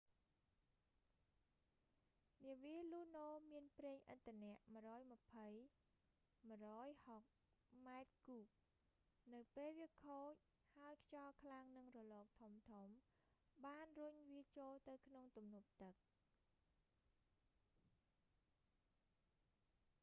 [2.47, 4.51] នាវា luno មានប្រេងឥន្ធនៈ
[6.47, 7.25] 120-160
[7.85, 8.45] ម៉ែត្រគូប
[9.33, 10.33] នៅពេលវាខូច
[10.75, 12.61] ហើយខ្យល់ខ្លាំងនិងរលកធំៗ
[13.65, 15.95] បានរុញវាចូលទៅក្នុងទំនប់ទឹក